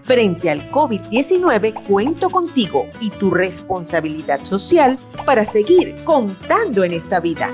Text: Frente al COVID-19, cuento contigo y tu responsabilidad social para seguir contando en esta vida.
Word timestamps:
Frente 0.00 0.50
al 0.50 0.70
COVID-19, 0.70 1.86
cuento 1.86 2.30
contigo 2.30 2.86
y 3.00 3.10
tu 3.10 3.30
responsabilidad 3.30 4.44
social 4.44 4.98
para 5.24 5.44
seguir 5.44 5.94
contando 6.04 6.84
en 6.84 6.92
esta 6.92 7.20
vida. 7.20 7.52